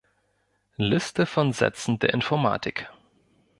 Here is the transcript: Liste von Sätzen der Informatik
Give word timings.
Liste 0.77 1.27
von 1.27 1.53
Sätzen 1.53 1.99
der 1.99 2.15
Informatik 2.15 2.89